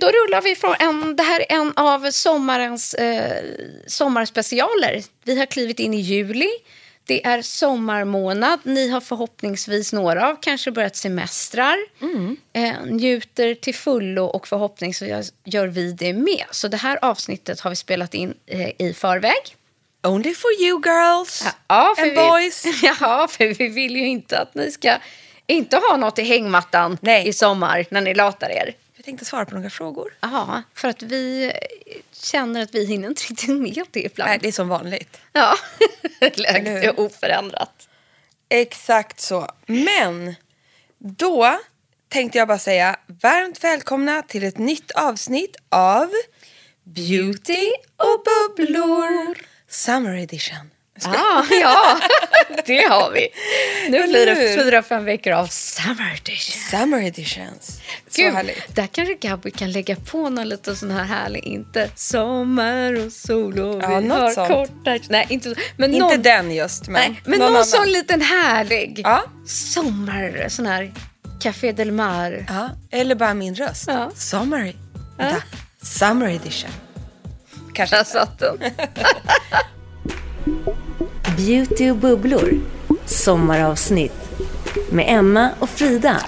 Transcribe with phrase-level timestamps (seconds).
[0.00, 3.44] Då rullar vi från en, det här är en av sommarens eh,
[3.86, 5.02] sommarspecialer.
[5.24, 6.48] Vi har klivit in i juli.
[7.04, 8.60] Det är sommarmånad.
[8.62, 11.76] Ni har förhoppningsvis några av kanske börjat semestrar.
[12.52, 16.44] Eh, njuter till fullo och förhoppningsvis gör vi det med.
[16.50, 19.56] Så det här avsnittet har vi spelat in eh, i förväg.
[20.06, 22.64] Only for you girls Ja, för and vi, boys.
[23.00, 24.96] Ja, för vi vill ju inte att ni ska
[25.46, 27.28] inte ha något i hängmattan Nej.
[27.28, 28.74] i sommar när ni latar er.
[29.08, 30.14] Tänkte svara på några frågor.
[30.20, 31.52] Ja, för att vi
[32.12, 34.28] känner att vi hinner inte riktigt med det ibland.
[34.28, 35.20] Nej, det är som vanligt.
[35.32, 35.54] Ja,
[36.20, 37.88] läget är oförändrat.
[38.48, 39.50] Exakt så.
[39.66, 40.34] Men
[40.98, 41.58] då
[42.08, 46.10] tänkte jag bara säga varmt välkomna till ett nytt avsnitt av
[46.82, 50.70] Beauty och bubblor Summer edition.
[51.06, 51.98] Ah, ja,
[52.66, 53.28] det har vi.
[53.88, 56.62] Nu blir det fyra, fem veckor av summer edition.
[56.70, 57.80] Summer editions.
[58.08, 58.74] Så Gud, härligt.
[58.76, 63.58] där kanske Gabby kan lägga på någon liten sån här härlig, inte sommar och sol
[63.58, 64.48] och Ja, vi har sånt.
[64.48, 64.98] korta...
[65.08, 67.64] Nej, inte, men Inte någon, den just, men, nej, men någon, annan.
[67.64, 69.22] sån liten härlig Ja.
[69.46, 70.92] sommar, sån här
[71.42, 72.46] Café Del Mar.
[72.48, 73.84] Ja, eller bara min röst.
[73.86, 74.10] Ja.
[74.14, 74.74] Summer.
[75.18, 75.42] Vänta.
[75.82, 76.70] Summer edition.
[77.74, 78.58] Kanske Där satt den.
[81.38, 82.60] Beauty och bubblor
[83.04, 84.12] sommaravsnitt
[84.90, 86.22] med Emma och Frida.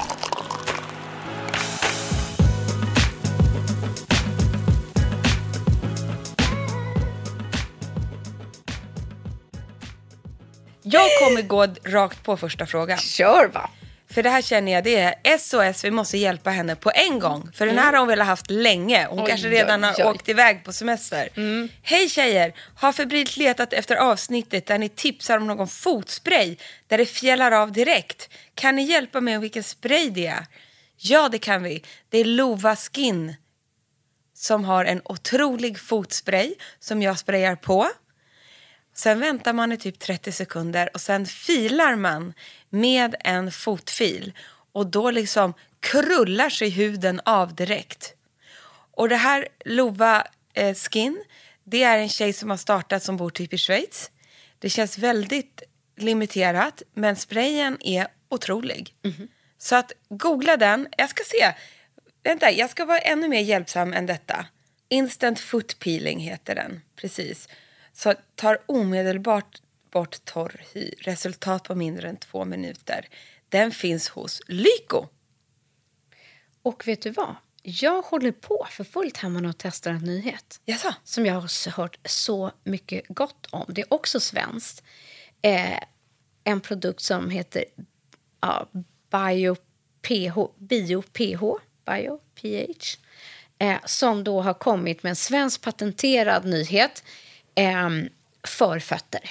[10.82, 12.98] Jag kommer gå rakt på första frågan.
[12.98, 13.71] Kör va.
[14.10, 17.50] För det här känner jag, det är SOS, vi måste hjälpa henne på en gång.
[17.54, 19.06] För den här har hon väl haft länge.
[19.06, 20.10] Hon Oj, kanske redan oj, har oj.
[20.15, 21.28] åkt iväg på semester.
[21.82, 22.54] Hej tjejer!
[22.75, 26.56] Har febrilt letat efter avsnittet där ni tipsar om någon fotspray
[26.87, 28.28] där det fjällar av direkt.
[28.54, 30.47] Kan ni hjälpa mig om vilken spray det är?
[30.97, 31.84] Ja, det kan vi.
[32.09, 33.34] Det är Lova Skin
[34.34, 37.88] som har en otrolig fotspray som jag sprayar på.
[38.95, 42.34] Sen väntar man i typ 30 sekunder och sen filar man
[42.71, 44.33] med en fotfil
[44.73, 48.15] och då liksom krullar sig huden av direkt.
[48.93, 51.25] Och det här Lova eh, Skin,
[51.65, 54.11] det är en tjej som har startat som bor typ i Schweiz.
[54.59, 55.62] Det känns väldigt
[55.97, 58.95] limiterat men sprayen är otrolig.
[59.59, 61.55] Så att googla den, jag ska se.
[62.22, 64.47] Vänta, jag ska vara ännu mer hjälpsam än detta.
[64.89, 67.49] Instant foot peeling heter den, precis.
[68.03, 70.94] Så tar omedelbart bort torr hy.
[70.99, 73.09] Resultat på mindre än två minuter.
[73.49, 75.06] Den finns hos Lyko.
[76.62, 77.34] Och vet du vad?
[77.63, 80.60] Jag håller på för fullt hemma och testar en nyhet.
[80.65, 80.95] Jaså?
[81.04, 83.65] Som jag har hört så mycket gott om.
[83.69, 84.83] Det är också svenskt.
[85.42, 85.78] Eh,
[86.45, 87.65] en produkt som heter
[88.41, 88.69] ja,
[89.10, 91.42] BioPH, BioPH,
[91.86, 92.98] BioPH
[93.59, 97.03] eh, som då har kommit med en svensk patenterad nyhet
[97.55, 97.91] eh,
[98.45, 99.31] för fötter.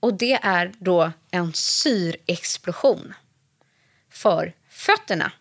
[0.00, 3.14] Och det är då en syrexplosion
[4.10, 5.32] för fötterna.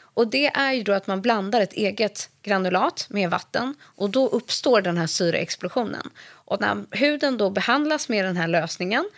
[0.00, 4.28] Och det är ju då att man blandar ett eget granulat med vatten och då
[4.28, 6.10] uppstår den här syreexplosionen.
[6.26, 9.10] Och när huden då behandlas med den här lösningen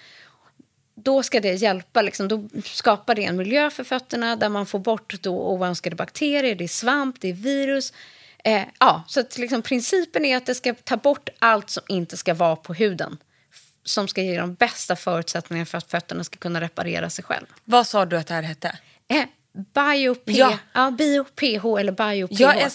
[0.94, 4.78] då ska det hjälpa, liksom, då skapar det en miljö för fötterna där man får
[4.78, 7.92] bort då oönskade bakterier, det är svamp, det är virus
[8.46, 12.16] Eh, ja, så att liksom, principen är att det ska ta bort allt som inte
[12.16, 13.18] ska vara på huden.
[13.84, 17.46] Som ska ge de bästa förutsättningarna för att fötterna ska kunna reparera sig själv.
[17.64, 18.78] Vad sa du att det här hette?
[19.08, 19.24] Eh,
[19.74, 20.58] bio-P, Ja.
[20.72, 20.90] ja.
[20.90, 22.40] bio-PH eller bio-PH.
[22.40, 22.70] Jag är,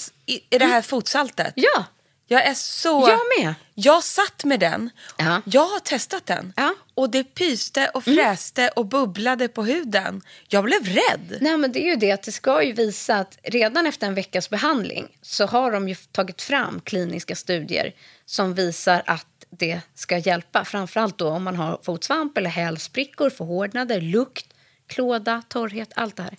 [0.50, 1.54] är det här fotsaltet?
[1.56, 1.86] Ja,
[2.28, 3.10] Jag är så...
[3.10, 3.56] Jag med.
[3.74, 4.90] Jag satt med den.
[5.18, 5.42] Ja.
[5.46, 6.54] Jag har testat den.
[6.56, 6.74] Ja.
[7.02, 7.08] Mm.
[7.08, 10.22] Och det pyste och fräste och bubblade på huden.
[10.48, 11.38] Jag blev rädd.
[11.42, 14.16] Nej, men det är ju det att det ska ju visa att redan efter en
[14.16, 17.94] veckas behandling så har de ju tagit fram kliniska studier
[18.26, 20.66] som visar att det ska hjälpa.
[20.66, 24.46] Framförallt då om man har fotsvamp eller hälsprickor, förhårdnader, lukt,
[24.88, 26.38] klåda, torrhet, allt det här.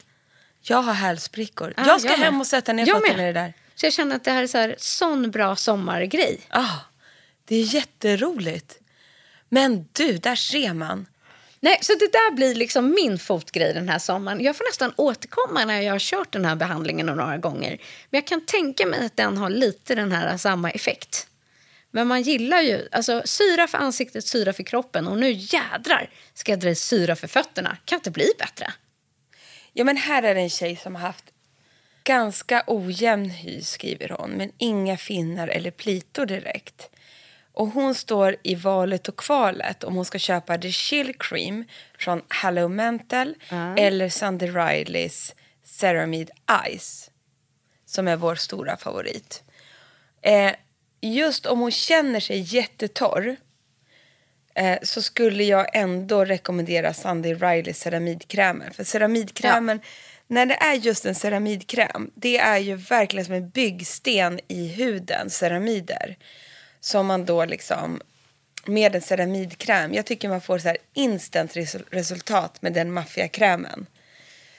[0.62, 1.74] Jag har hälsprickor.
[1.76, 3.52] Ja, jag ska jag hem och sätta ner fötterna i det där.
[3.74, 6.40] Så jag känner att det här är så här, sån bra sommargrej.
[6.48, 6.78] Ah,
[7.44, 8.78] det är jätteroligt.
[9.54, 11.06] Men du, där ser man.
[11.60, 14.40] Nej, så det där blir liksom min fotgrej den här sommaren.
[14.40, 17.70] Jag får nästan återkomma när jag har kört den här behandlingen några gånger.
[18.10, 21.26] Men jag kan tänka mig att den har lite den här samma effekt.
[21.90, 26.52] Men man gillar ju, alltså syra för ansiktet, syra för kroppen och nu jädrar ska
[26.52, 27.76] jag dra i syra för fötterna.
[27.84, 28.72] Kan inte bli bättre.
[29.72, 31.24] Ja, men här är det en tjej som har haft
[32.04, 34.30] ganska ojämn hy, skriver hon.
[34.30, 36.88] Men inga finnar eller plitor direkt.
[37.52, 41.64] Och hon står i valet och kvalet om hon ska köpa The Chill Cream
[41.98, 43.34] från Hello Mental
[43.76, 45.34] eller Sandy Rileys
[45.64, 46.32] Ceramide
[46.78, 47.12] Ice
[47.92, 49.42] som är vår stora favorit.
[50.22, 50.52] Eh,
[51.00, 53.36] just om hon känner sig jättetorr
[54.54, 58.72] eh, så skulle jag ändå rekommendera Sandy Riley ceramidkrämen.
[58.72, 59.80] För ceramidkrämen,
[60.26, 65.30] när det är just en ceramidkräm, det är ju verkligen som en byggsten i huden,
[65.30, 66.16] ceramider.
[66.84, 68.00] Som man då liksom,
[68.66, 73.86] med en ceramidkräm, jag tycker man får så här instant resu- resultat med den maffiakrämen.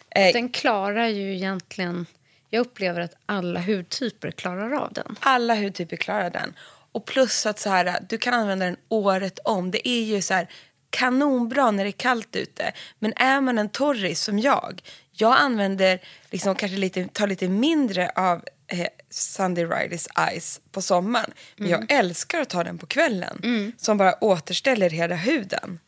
[0.10, 2.06] Eh, Den klarar ju egentligen,
[2.50, 5.16] jag upplever att alla hudtyper klarar av den.
[5.20, 6.54] alla hudtyper klarar den.
[6.92, 9.72] Och plus att så här, du kan använda den året om.
[9.72, 10.48] Det är ju så här
[10.90, 12.72] kanonbra när det är kallt ute.
[13.00, 14.82] Men är man en torris som jag,
[15.12, 16.00] jag använder
[16.32, 18.44] liksom kanske lite, tar lite mindre av
[18.74, 20.08] eh, Sandy Rileys
[20.40, 21.34] Ice på sommaren.
[21.58, 23.40] Men jag älskar att ta den på kvällen.
[23.78, 25.80] Som bara återställer hela huden.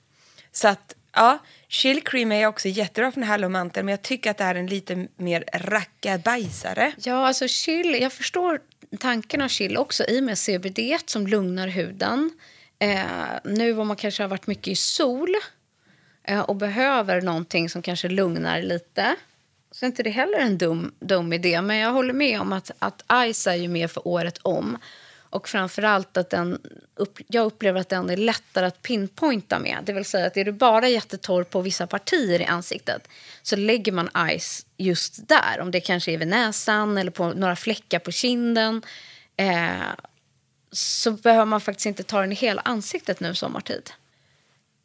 [0.51, 1.37] Så att, ja,
[1.67, 4.67] Chill Cream är också jättebra från Hello Mantel, men jag tycker att det är en
[4.67, 6.91] lite mer rackabajsare.
[6.97, 8.59] Ja, alltså chill, jag förstår
[8.99, 12.31] tanken av chill också i och med CBD som lugnar huden.
[12.79, 13.03] Eh,
[13.43, 15.35] nu om man kanske har varit mycket i sol
[16.23, 19.15] eh, och behöver någonting som kanske lugnar lite
[19.75, 21.61] så är inte det heller en dum, dum idé.
[21.61, 24.77] Men jag håller med om att, att Ice är ju mer för året om.
[25.17, 26.61] Och framförallt att den,
[26.95, 29.77] upp, jag upplever att den är lättare att pinpointa med.
[29.85, 33.07] Det vill säga att är du bara jättetorr på vissa partier i ansiktet
[33.41, 35.59] så lägger man Ice just där.
[35.59, 38.81] Om det kanske är vid näsan eller på några fläckar på kinden.
[39.37, 39.81] Eh,
[40.71, 43.91] så behöver man faktiskt inte ta den i hela ansiktet nu sommartid.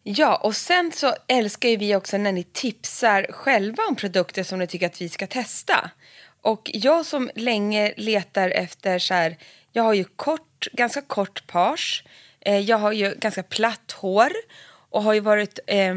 [0.02, 4.58] Ja, och sen så älskar ju vi också när ni tipsar själva om produkter som
[4.58, 5.90] ni tycker att vi ska testa.
[6.42, 9.36] Och jag som länge letar efter så här,
[9.72, 12.04] jag har ju kort, ganska kort page,
[12.40, 14.32] eh, jag har ju ganska platt hår
[14.90, 15.94] och har ju varit, eh,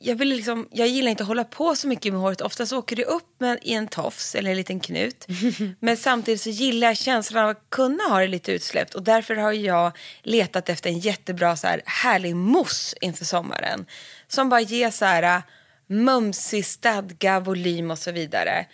[0.00, 2.40] jag, vill liksom, jag gillar inte att hålla på så mycket med håret.
[2.40, 5.26] Oftast åker det upp med, i en tofs eller en liten knut.
[5.80, 8.94] Men samtidigt så gillar jag känslan av att kunna ha det lite utsläppt.
[8.94, 13.86] Och därför har jag letat efter en jättebra så här, härlig mousse inför sommaren.
[14.28, 15.42] Som bara ger så här äh,
[15.86, 18.66] mumsig stadga, volym och så vidare.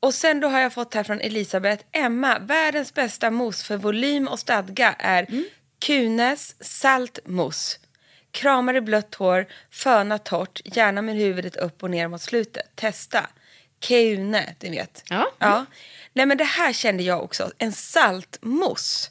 [0.00, 4.28] Och sen då har jag fått här från Elisabeth, Emma, världens bästa mousse för volym
[4.28, 5.26] och stadga är
[5.86, 7.78] Kunes saltmousse.
[8.34, 12.76] Kramar i blött hår, föna torrt, gärna med huvudet upp och ner mot slutet.
[12.76, 13.26] Testa.
[13.80, 15.02] Keune, du vet.
[15.08, 15.30] Ja.
[15.38, 15.66] ja.
[16.12, 17.52] Nej men det här kände jag också.
[17.58, 19.10] En saltmousse.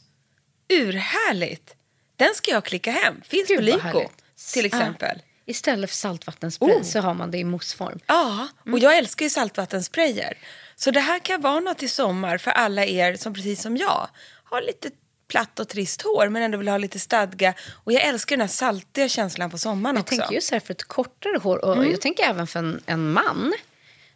[0.70, 1.76] Urhärligt.
[2.16, 3.22] Den ska jag klicka hem.
[3.26, 4.10] Finns Gud, på Lyko
[4.54, 5.18] till exempel.
[5.18, 5.30] Ja.
[5.46, 6.84] Istället för saltvattenspray Oh.
[6.84, 8.00] så har man det i moussform.
[8.08, 10.38] Ja, och jag älskar ju saltvattensprayer.
[10.76, 14.10] Så det här kan vara något i sommar för alla er som precis som jag
[14.44, 14.92] har lite
[15.34, 17.54] platt och trist hår men ändå vill ha lite stadga.
[17.84, 20.16] Och jag älskar den här saltiga känslan på sommaren Jag också.
[20.16, 23.54] tänker just här för ett kortare hår och jag tänker även för en, en man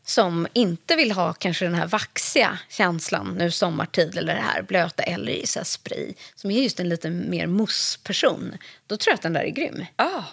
[0.05, 5.03] som inte vill ha kanske den här vaxiga känslan nu sommartid eller det här blöta
[5.03, 8.57] eller i så spray som är just en lite mer mousse-person.
[8.87, 9.85] Då tror jag att den där är grym.
[9.97, 10.23] Ja.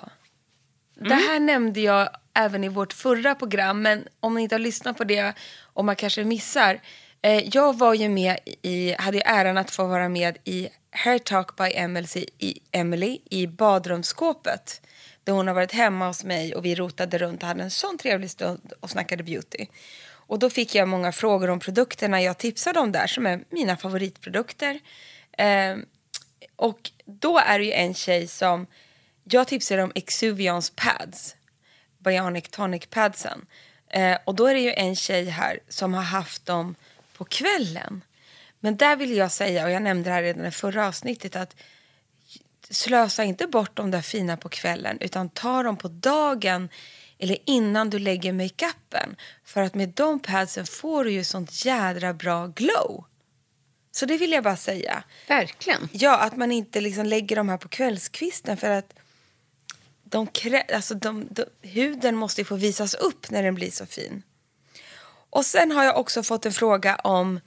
[0.94, 4.96] Det här nämnde jag även i vårt förra program, men om ni inte har lyssnat
[4.96, 6.80] på det och man kanske missar.
[7.24, 11.18] Eh, jag var ju med i, hade ju äran att få vara med i Hair
[11.18, 14.80] Talk by Emily i, Emily i badrumsskåpet.
[15.24, 17.98] Där hon har varit hemma hos mig och vi rotade runt och hade en sån
[17.98, 19.66] trevlig stund och snackade beauty.
[20.06, 23.76] Och då fick jag många frågor om produkterna jag tipsade om där som är mina
[23.76, 24.80] favoritprodukter.
[25.38, 25.76] Eh,
[26.56, 28.66] och då är det ju en tjej som,
[29.24, 31.36] jag tipsade om Exuvians pads,
[31.98, 33.46] Bionic Tonic padsen.
[33.90, 36.74] Eh, och då är det ju en tjej här som har haft dem
[37.14, 38.04] på kvällen.
[38.61, 41.56] Men där vill jag säga, och jag nämnde det här redan i förra avsnittet, att
[42.71, 46.68] slösa inte bort de där fina på kvällen utan ta dem på dagen
[47.18, 49.16] eller innan du lägger makeupen.
[49.44, 53.04] För att med de padsen får du ju sånt jädra bra glow.
[53.90, 55.04] Så det vill jag bara säga.
[55.28, 55.88] Verkligen.
[55.92, 58.94] Ja, att man inte liksom lägger de här på kvällskvisten för att
[60.04, 60.28] de,
[60.75, 64.23] alltså de, de, huden måste ju få visas upp när den blir så fin.
[65.34, 67.40] Och sen har jag också fått en fråga om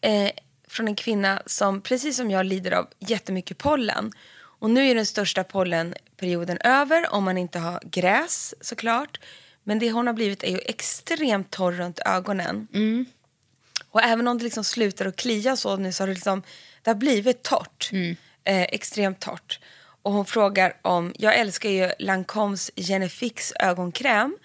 [0.00, 0.30] eh,
[0.68, 4.12] från en kvinna som precis som jag lider av jättemycket pollen.
[4.34, 9.20] Och nu är den största pollenperioden över om man inte har gräs såklart.
[9.64, 12.68] Men det hon har blivit är ju extremt torr runt ögonen.
[13.90, 16.42] Och även om det liksom slutar att klia så nu så har det liksom,
[16.82, 17.90] det har blivit torrt.
[18.44, 19.60] Eh, extremt torrt.
[20.02, 24.36] Och hon frågar om, jag älskar ju Lancoms Genefix ögonkräm.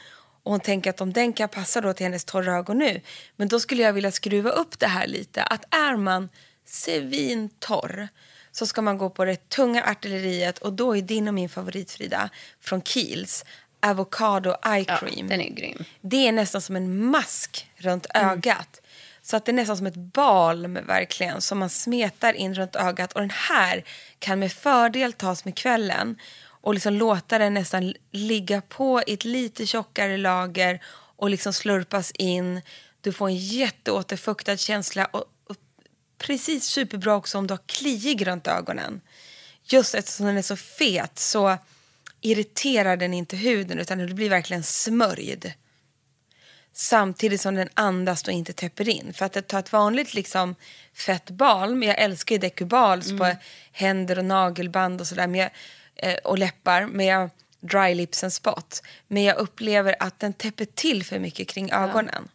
[0.48, 3.02] Och hon tänker att om den kan passa då till hennes torra ögon nu.
[3.36, 5.44] Men då skulle jag vilja skruva upp det här lite.
[5.44, 6.30] Att är man
[6.66, 8.08] svintorr
[8.52, 11.92] så ska man gå på det tunga artilleriet och då är din och min favorit
[11.92, 12.30] Frida
[12.62, 13.46] från Kiehl's
[13.80, 15.28] Avocado Eye Ja, Cream.
[15.28, 15.84] den är grym.
[16.02, 18.82] Det är nästan som en mask runt ögat.
[19.22, 23.14] Så att det är nästan som ett balm verkligen som man smetar in runt ögat.
[23.14, 23.84] Och den här
[24.20, 26.18] kan med fördel tas med kvällen
[26.68, 32.12] och liksom låta den nästan ligga på i ett lite tjockare lager och liksom slurpas
[32.12, 32.62] in.
[33.02, 35.56] Du får en jätteåterfuktad känsla och, och
[36.18, 39.02] precis superbra också om du har kliig runt ögonen.
[39.64, 41.58] Just eftersom den är så fet så
[42.22, 45.54] irriterar den inte huden utan du blir verkligen smörjd
[46.74, 49.14] samtidigt som den andas och inte täpper in.
[49.14, 50.56] För att ta ett vanligt liksom,
[50.94, 53.36] fett balm, jag älskar ju decubals på
[53.72, 55.52] händer och nagelband och sådär, men jag-
[56.24, 58.82] och läppar, jag, dry lips and spot.
[59.08, 62.30] Men jag upplever att den täpper till för mycket kring ögonen.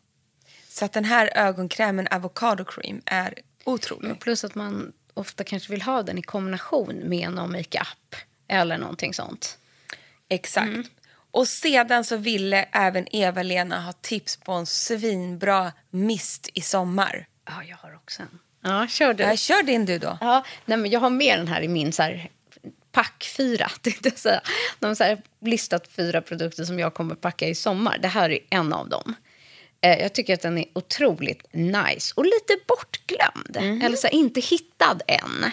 [0.68, 4.20] Så att den här ögonkrämen avocado cream är otrolig.
[4.20, 8.16] Plus att man ofta kanske vill ha den i kombination med någon makeup
[8.48, 9.58] eller någonting sånt.
[10.28, 10.66] Exakt.
[10.66, 10.84] Mm.
[11.30, 17.26] Och sedan så ville även Eva-Lena ha tips på en svinbra mist i sommar.
[17.44, 18.38] Ja, jag har också en.
[18.62, 19.24] Ja, kör du.
[19.24, 20.18] Ja, kör din du då.
[20.20, 22.30] Ja, nej, men jag har med den här i min så här,
[22.92, 23.70] pack fyra.
[23.82, 24.40] tänkte jag säga.
[24.78, 27.98] De har så listat fyra produkter som jag kommer packa i sommar.
[27.98, 29.14] Det här är en av dem.
[29.80, 33.82] Eh, jag tycker att den är otroligt nice och lite bortglömd.
[33.84, 35.50] Eller så här, inte hittad än.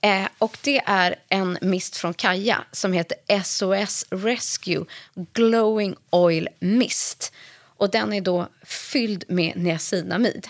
[0.00, 4.84] Eh, och det är en mist från Kaja som heter SOS Rescue
[5.32, 7.32] Glowing Oil Mist.
[7.62, 10.48] Och den är då fylld med niacinamid.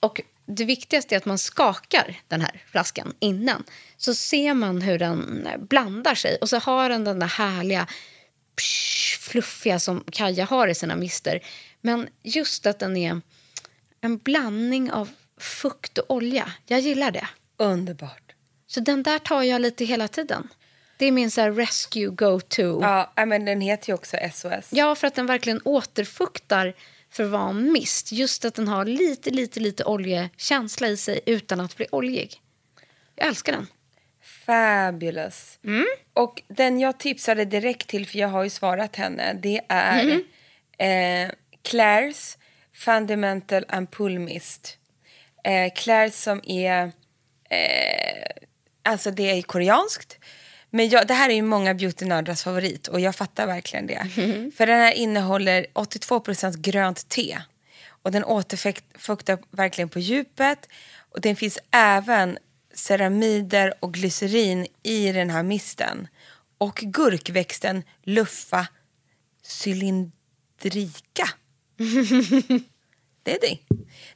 [0.00, 3.64] Och det viktigaste är att man skakar den här flaskan innan.
[4.04, 6.36] Så ser man hur den blandar sig.
[6.40, 7.86] Och så har den den där härliga
[8.56, 11.40] psh, fluffiga som Kaja har i sina mister.
[11.80, 13.20] Men just att den är
[14.00, 16.52] en blandning av fukt och olja.
[16.66, 17.28] Jag gillar det.
[17.56, 18.32] Underbart.
[18.66, 20.48] Så den där tar jag lite hela tiden.
[20.96, 22.82] Det är min så här rescue go-to.
[22.82, 24.68] Ja, men den heter ju också SOS.
[24.70, 26.74] Ja, för att den verkligen återfuktar
[27.10, 28.12] för vara en mist.
[28.12, 32.40] Just att den har lite, lite, lite oljekänsla i sig utan att bli oljig.
[33.14, 33.66] Jag älskar den.
[34.46, 35.58] Fabulous.
[35.64, 35.86] Mm.
[36.14, 40.22] Och den jag tipsade direkt till, för jag har ju svarat henne, det är Mm.
[40.78, 41.32] eh,
[41.62, 42.36] Claire's
[42.74, 44.78] Fundamental Ampoule Mist.
[45.44, 46.92] Eh, Claire's som är,
[47.50, 48.26] eh,
[48.82, 50.18] alltså det är koreanskt.
[50.70, 54.06] Men jag, det här är ju många beautynördars favorit och jag fattar verkligen det.
[54.16, 54.52] Mm.
[54.56, 57.38] För den här innehåller 82% grönt te.
[57.88, 60.68] Och den återfuktar verkligen på djupet.
[61.10, 62.38] Och den finns även
[62.74, 66.08] ceramider och glycerin i den här misten.
[66.58, 68.66] Och gurkväxten Luffa
[69.64, 71.28] cylindrica.
[73.22, 73.58] det är det.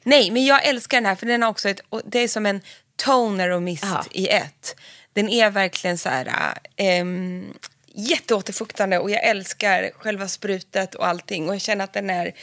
[0.03, 2.61] Nej, men jag älskar den här för den har också ett, det är som en
[2.95, 4.05] toner och mist Ja.
[4.11, 4.75] i ett.
[5.13, 7.53] Den är verkligen så här ähm,
[7.93, 12.33] jätteåterfuktande och jag älskar själva sprutet och allting och jag känner att den är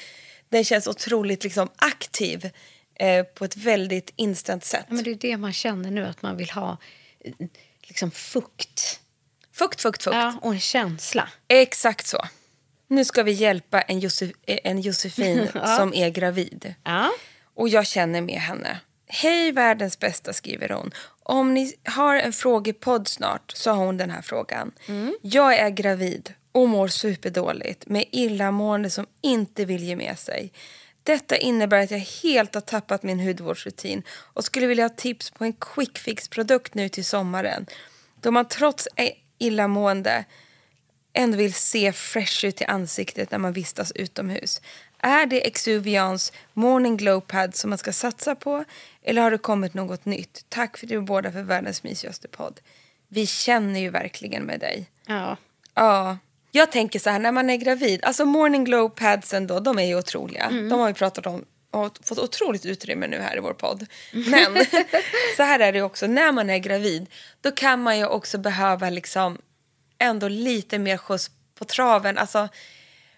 [0.49, 2.51] den känns otroligt liksom aktiv
[2.95, 4.85] eh, på ett väldigt instant sätt.
[4.89, 6.77] Ja, men det är det man känner nu, att man vill ha
[7.21, 7.33] eh,
[7.83, 9.01] liksom fukt.
[9.53, 10.17] Fukt, fukt, fukt.
[10.17, 11.29] Ja, och en känsla.
[11.49, 12.25] Exakt så.
[12.89, 15.49] Nu ska vi hjälpa en, Josef, eh, en Josefin
[15.79, 16.75] som är gravid.
[16.85, 17.11] Ja.
[17.55, 18.81] Och jag känner med henne.
[19.07, 20.91] Hej världens bästa skriver hon.
[21.23, 24.73] Om ni har en frågepodd snart så har hon den här frågan.
[25.23, 30.53] Jag är gravid och mår superdåligt med illamående som inte vill ge med sig.
[31.05, 35.45] Detta innebär att jag helt har tappat min hudvårdsrutin och skulle vilja ha tips på
[35.45, 37.67] en quick fix-produkt nu till sommaren.
[38.21, 38.89] Då man trots
[39.39, 40.25] illamående
[41.13, 44.61] ändå vill se fresh ut i ansiktet när man vistas utomhus.
[44.99, 48.65] Är det Exuvians Morning Glow Pad som man ska satsa på
[49.03, 50.45] eller har det kommit något nytt?
[50.49, 52.61] Tack för du båda för världens mysigaste podd.
[53.09, 54.91] Vi känner ju verkligen med dig.
[55.07, 55.37] Ja.
[55.75, 56.19] Ja.
[56.57, 59.83] Jag tänker så här, när man är gravid, alltså morning glow padsen då, de är
[59.83, 60.49] ju otroliga.
[60.51, 63.87] De har vi pratat om och fått otroligt utrymme nu här i vår podd.
[64.13, 64.67] Men
[65.37, 67.07] så här är det också, när man är gravid,
[67.41, 69.39] då kan man ju också behöva liksom
[69.99, 72.19] ändå lite mer skjuts på traven.
[72.19, 72.49] Alltså,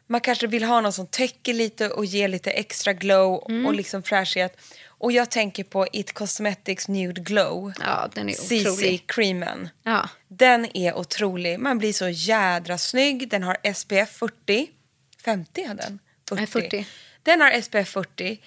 [0.06, 3.34] man kanske vill ha någon som täcker lite och ger lite extra glow
[3.66, 4.60] och liksom fräschhet.
[4.98, 7.72] Och jag tänker på It Cosmetics Nude Glow.
[7.80, 9.06] Ja, den är CC otrolig.
[9.06, 9.68] creamen.
[9.82, 10.08] Ja.
[10.28, 11.60] Den är otrolig.
[11.60, 13.28] Man blir så jädra snygg.
[13.28, 14.70] Den har SPF 40.
[15.24, 15.98] 50 har den.
[16.30, 16.86] Nej, 40.
[17.22, 18.40] Den har SPF 40.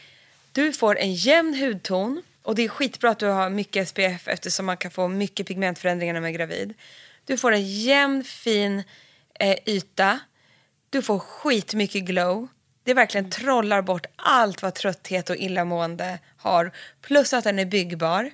[0.52, 2.22] Du får en jämn hudton.
[2.44, 6.14] Och det är skitbra att du har mycket SPF eftersom man kan få mycket pigmentförändringar
[6.14, 6.74] när man är gravid.
[7.26, 8.84] Du får en jämn fin
[9.40, 10.20] eh, yta.
[10.90, 12.48] Du får skitmycket glow.
[12.90, 16.72] Det verkligen trollar bort allt vad trötthet och illamående har.
[17.02, 18.32] Plus att den är byggbar.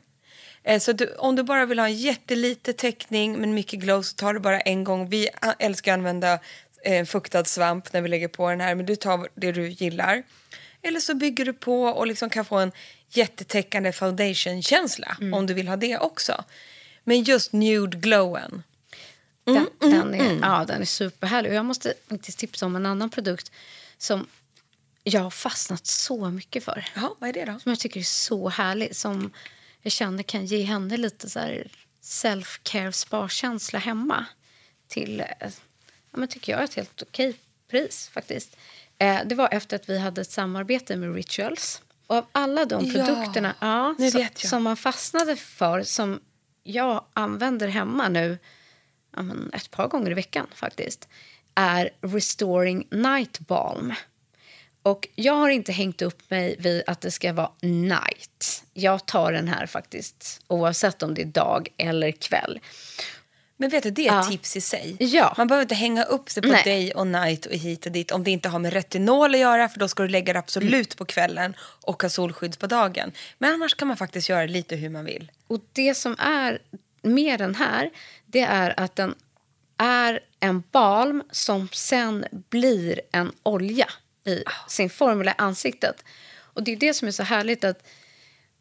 [0.64, 4.16] Eh, Så du, om du bara vill ha en jättelite täckning men mycket glow så
[4.16, 5.10] tar du bara en gång.
[5.10, 6.40] Vi älskar att använda
[6.84, 10.24] eh, fuktad svamp när vi lägger på den här men du tar det du gillar.
[10.82, 12.72] Eller så bygger du på och liksom kan få en
[13.10, 16.44] jättetäckande foundation-känsla om du vill ha det också.
[17.04, 18.64] Men just nude glowen.
[19.44, 21.52] Den, den, är, ja, den är superhärlig.
[21.52, 23.52] Och jag måste faktiskt tipsa om en annan produkt
[23.98, 24.28] som
[25.08, 26.86] jag har fastnat så mycket för.
[26.96, 27.60] Jaha, vad är det då?
[27.60, 28.96] Som jag tycker är så härlig.
[28.96, 29.32] Som
[29.82, 31.40] jag känner kan ge henne lite så
[32.02, 34.26] self-care sparkänsla hemma.
[34.88, 35.28] Till, eh,
[36.12, 38.58] ja, men tycker jag, ett helt okej pris faktiskt.
[38.98, 41.82] Eh, det var efter att vi hade ett samarbete med Rituals.
[42.08, 46.20] Och av alla de Ja, produkterna ja, nu som, som man fastnade för, som
[46.64, 48.38] jag använder hemma nu
[49.16, 51.08] ja, ett par gånger i veckan faktiskt,
[51.56, 53.94] är Restoring Night Balm.
[54.86, 58.64] Och jag har inte hängt upp mig vid att det ska vara night.
[58.74, 62.60] Jag tar den här faktiskt oavsett om det är dag eller kväll.
[63.58, 64.32] Men vet du, det är ett Ja.
[64.32, 64.96] tips i sig.
[65.00, 65.34] Ja.
[65.38, 66.64] Man behöver inte hänga upp sig på Nej.
[66.66, 69.70] day och night och hit och dit om det inte har med retinol att göra
[69.70, 73.12] för då ska du lägga det absolut på kvällen och ha solskydd på dagen.
[73.38, 75.32] Men annars kan man faktiskt göra lite hur man vill.
[75.48, 76.60] Och det som är
[77.02, 77.90] med den här,
[78.26, 79.16] det är att den
[79.78, 83.88] är en balm som sen blir en olja
[84.26, 86.04] i sin formel i ansiktet.
[86.38, 87.88] Och det är det som är så härligt att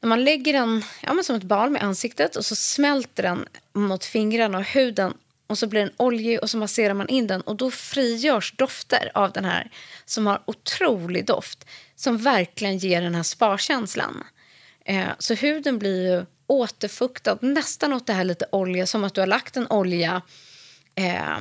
[0.00, 3.46] när man lägger den ja, men som ett balm i ansiktet och så smälter den
[3.72, 5.14] mot fingrarna och huden
[5.46, 9.10] och så blir den oljig och så masserar man in den och då frigörs dofter
[9.14, 9.70] av den här
[10.04, 14.24] som har otrolig doft som verkligen ger den här sparkänslan.
[14.84, 19.20] Eh, så huden blir ju återfuktad, nästan åt det här lite olja, som att du
[19.20, 20.22] har lagt en olja
[20.94, 21.38] eh,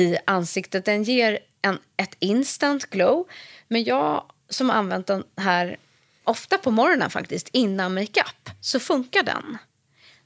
[0.00, 0.84] i ansiktet.
[0.84, 3.26] Den ger en, ett instant glow.
[3.68, 5.76] Men jag som har använt den här
[6.24, 9.58] ofta på morgonen faktiskt, innan makeup, så funkar den.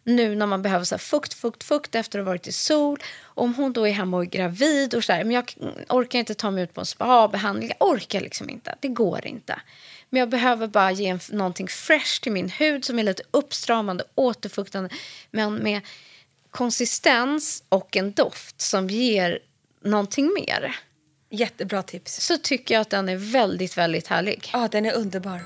[0.04, 3.02] Nu när man behöver så här fukt, fukt, fukt efter att ha varit i sol.
[3.22, 5.54] Om hon då är hemma och är gravid och så här, men jag
[5.88, 7.72] orkar inte ta mig ut på en spa-behandling.
[7.78, 8.74] Jag orkar liksom inte.
[8.80, 9.60] Det går inte.
[10.10, 14.04] Men jag behöver bara ge en, någonting fresh till min hud som är lite uppstramande,
[14.14, 14.90] återfuktande.
[15.30, 15.80] Men med
[16.50, 19.38] konsistens och en doft som ger
[19.84, 20.76] någonting mer.
[21.34, 22.20] Jättebra tips.
[22.20, 24.50] Så tycker jag att den är väldigt, väldigt härlig.
[24.52, 25.40] Ja, den är underbar.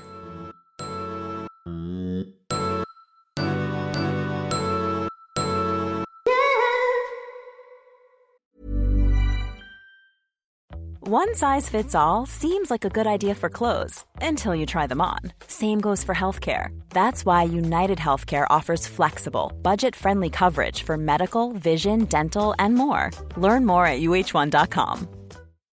[11.09, 14.99] One size fits all seems like a good idea for clothes until you try them
[14.99, 15.31] on.
[15.47, 16.77] Same goes for healthcare.
[16.89, 23.11] That's why United Healthcare offers flexible, budget friendly coverage for medical, vision, dental, and more.
[23.37, 25.16] Learn more at uh1.com.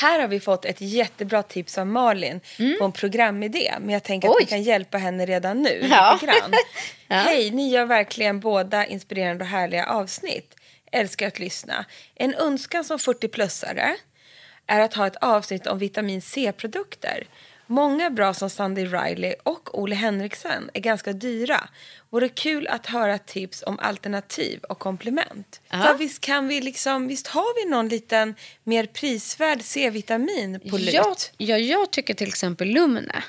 [0.00, 2.40] Här har vi fått ett jättebra tips av Malin
[2.78, 3.74] på en programidé.
[3.80, 4.42] Men jag tänker att Oj.
[4.44, 5.86] vi kan hjälpa henne redan nu.
[5.90, 6.12] Ja.
[6.12, 6.52] Lite grann.
[7.08, 10.54] Hej, ni gör verkligen båda inspirerande och härliga avsnitt.
[10.92, 11.84] Älskar att lyssna.
[12.14, 13.94] En önskan som 40-plussare
[14.66, 17.26] är att ha ett avsnitt om vitamin C-produkter.
[17.70, 21.68] Många bra som Sandy Riley och Ole Henriksen är ganska dyra.
[22.10, 25.60] Vore kul att höra tips om alternativ och komplement.
[25.70, 30.94] För visst kan vi liksom, visst har vi någon liten mer prisvärd C-vitamin på lut?
[30.94, 33.24] Jag, ja, jag tycker till exempel Lumne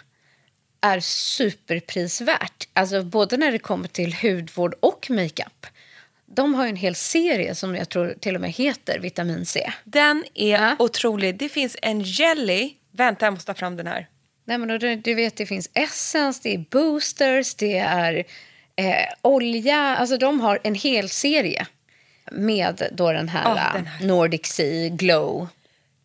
[0.82, 2.70] är superprisvärt.
[2.74, 5.66] Alltså både när det kommer till hudvård och makeup.
[6.26, 9.74] De har ju en hel serie som jag tror till och med heter Vitamin C.
[9.84, 10.76] Den är Ja.
[10.80, 11.38] otrolig.
[11.38, 12.74] Det finns en jelly.
[12.92, 14.08] Vänta, jag måste ta fram den här.
[14.52, 18.24] Nej, men du, du vet, det finns Essence, det är boosters, det är
[18.76, 19.78] eh, olja.
[19.78, 21.68] Alltså de har en hel serie
[22.32, 24.06] med då den här, Ja, den eh, här.
[24.08, 25.48] Nordic Sea Glow.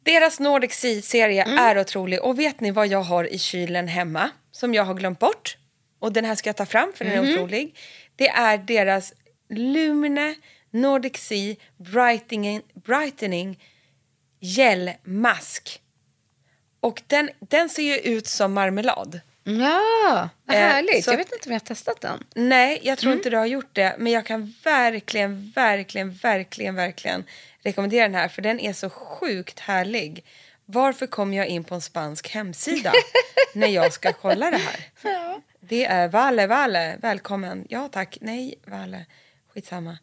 [0.03, 1.59] Deras Nordic Sea-serie Mm.
[1.59, 2.23] är otrolig.
[2.23, 5.57] Och vet ni vad jag har i kylen hemma som jag har glömt bort?
[5.99, 7.33] Och den här ska jag ta fram för den är Mhm.
[7.35, 7.77] otrolig.
[8.17, 9.13] Det är deras
[9.51, 10.35] Lumine
[10.71, 13.59] Nordic Sea Brightening, brightening
[14.41, 15.81] gelmask.
[16.81, 19.21] Och den, den ser ju ut som marmelad.
[19.45, 21.05] Ja, vad Eh, härligt.
[21.05, 22.25] så- Jag vet inte om jag har testat den.
[22.35, 22.97] Nej, jag Mm.
[22.97, 23.95] tror inte du har gjort det.
[23.99, 27.25] Men jag kan verkligen, verkligen, verkligen, verkligen
[27.63, 28.29] rekommendera den här.
[28.29, 30.25] För den är så sjukt härlig.
[30.65, 32.93] Varför kom jag in på en spansk hemsida
[33.55, 34.87] när jag ska kolla det här?
[35.61, 36.97] Det är Vale, Vale.
[37.01, 37.67] Välkommen.
[37.69, 38.19] Ja tack.
[38.21, 39.05] Nej, Vale.
[39.55, 39.99] Skitsamma.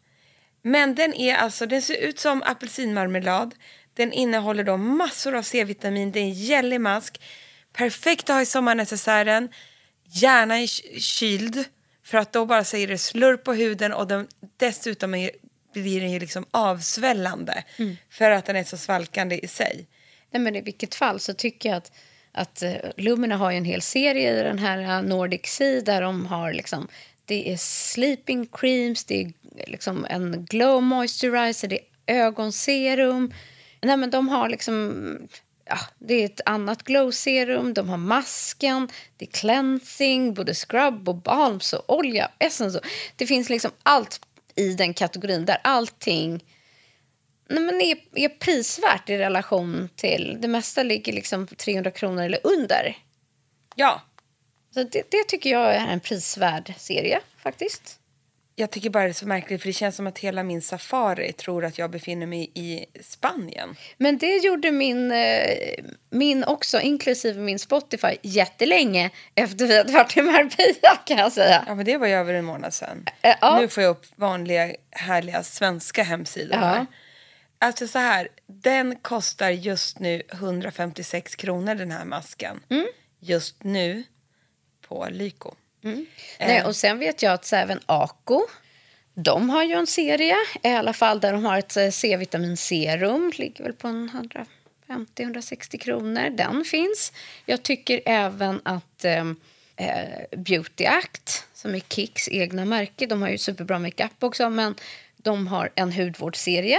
[0.62, 3.54] Men den är alltså, den ser ut som apelsinmarmelad.
[3.94, 6.12] Den innehåller då massor av C-vitamin.
[6.12, 7.20] Det är en gällig mask.
[7.72, 9.48] Perfekt att ha i sommarnecessären.
[10.04, 11.64] Gärna i ky- kyld.
[12.04, 15.30] För att då bara säger det slurp på huden och den, dessutom är,
[15.72, 17.64] blir den ju liksom avsvällande.
[18.10, 19.86] För att den är så svalkande i sig.
[20.30, 21.92] Nej, men I vilket fall så tycker jag att,
[22.32, 26.26] att uh, Lumina har en hel serie i den här eh, Nordic Sea där de
[26.26, 26.88] har liksom,
[27.24, 29.32] det är sleeping creams, det är
[29.66, 33.32] liksom en glow moisturizer, det är ögonserum.
[33.84, 35.28] Nej, men de har liksom,
[35.64, 41.08] ja, det är ett annat glow serum, de har masken, det är cleansing, både scrub
[41.08, 42.80] och balms och olja, essence.
[43.16, 44.20] Det finns liksom allt
[44.54, 46.44] i den kategorin där allting
[47.48, 50.36] nej, men är, är prisvärt i relation till...
[50.40, 52.98] Det mesta ligger liksom på 300 kronor eller under.
[53.74, 54.02] Ja,
[54.74, 58.00] Så det, det tycker jag är en prisvärd serie, faktiskt.
[58.56, 61.32] Jag tycker bara det är så märkligt för det känns som att hela min safari
[61.32, 63.76] tror att jag befinner mig i Spanien.
[63.96, 70.16] Men det gjorde min, eh, min också, inklusive min Spotify, jättelänge efter vi hade varit
[70.16, 71.64] i Marbella, kan jag säga.
[71.66, 73.04] Ja, men det var ju över en månad sedan.
[73.22, 73.58] Eh, ja.
[73.60, 76.54] Nu får jag upp vanliga härliga svenska hemsidor.
[76.56, 76.64] Ja.
[76.64, 76.86] här.
[77.58, 82.60] Alltså så här, den kostar just nu 156 kronor den här masken.
[82.70, 82.86] Mm.
[83.20, 84.04] Just nu
[84.88, 85.54] på Lyko.
[86.40, 88.46] Nej, och sen vet jag att så även Ako,
[89.14, 93.64] de har ju en serie, i alla fall där de har ett eh, C-vitaminserum, ligger
[93.64, 94.10] väl på en
[94.88, 96.30] 150-160 kronor.
[96.30, 97.12] Den finns.
[97.46, 99.24] Jag tycker även att eh,
[99.76, 104.74] eh, Beauty Act, som är Kicks egna märke, de har ju superbra makeup också, men
[105.16, 106.78] de har en hudvårdsserie.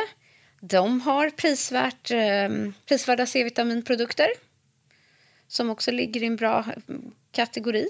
[0.59, 2.49] De har prisvärt, eh,
[2.85, 4.27] prisvärda C-vitaminprodukter
[5.47, 6.95] som också ligger i en bra eh,
[7.31, 7.87] kategori.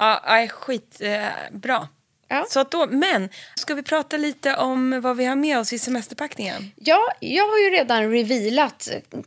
[0.00, 1.88] Ja, nej, skit, eh, bra.
[2.28, 2.46] Ja.
[2.48, 6.72] Så då, men, ska vi prata lite om vad vi har med oss i semesterpackningen?
[6.76, 9.20] Ja, jag har ju redan revealat eh,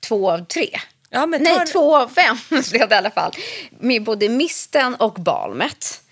[0.00, 0.70] två av tre.
[1.10, 2.36] Ja, men Nej, tar- två av fem
[2.70, 3.32] blev det i alla fall.
[3.70, 6.02] Med både misten och balmet.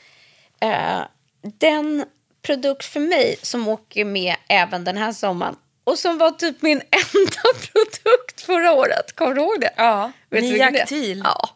[0.60, 1.00] Eh,
[1.42, 2.04] den
[2.42, 6.82] produkt för mig som åker med även den här sommaren och som var typ min
[6.90, 9.12] enda produkt förra året.
[9.16, 9.70] Kommer du ihåg det?
[9.76, 10.42] Ja, Vet?
[10.44, 11.22] Niactil.
[11.24, 11.50] Ja.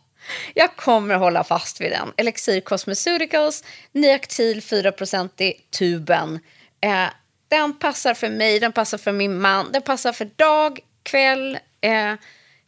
[0.55, 2.13] Jag kommer hålla fast vid den.
[2.17, 6.41] Elixir Cosmeceuticals, Niactil 4% i tuben.
[6.81, 7.09] Eh,
[7.49, 12.13] den passar för mig, den passar för min man, den passar för dag, kväll, eh,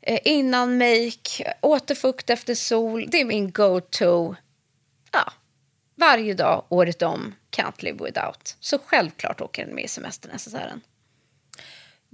[0.03, 3.07] eh, innan make, återfukt efter sol.
[3.11, 4.37] Det är min go-to.
[5.13, 5.33] Ja,
[5.95, 7.35] varje dag, året om.
[7.57, 8.57] Can't live without.
[8.61, 10.81] Så självklart åker den med i semesternecessären.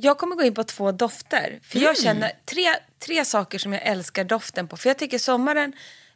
[0.01, 1.61] Jag kommer gå in på två dofter.
[1.63, 4.77] För jag känner tre, tre saker som jag älskar doften på.
[4.77, 5.73] För jag tycker sommaren,